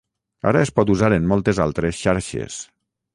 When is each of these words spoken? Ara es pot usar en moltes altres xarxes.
Ara 0.51 0.61
es 0.67 0.71
pot 0.79 0.91
usar 0.93 1.11
en 1.17 1.27
moltes 1.33 1.59
altres 1.67 1.99
xarxes. 2.07 2.57